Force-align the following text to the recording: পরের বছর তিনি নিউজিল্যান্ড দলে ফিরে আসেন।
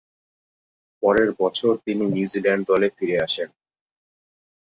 পরের 1.03 1.29
বছর 1.39 1.71
তিনি 1.85 2.03
নিউজিল্যান্ড 2.15 2.63
দলে 2.67 2.87
ফিরে 2.97 3.17
আসেন। 3.25 3.49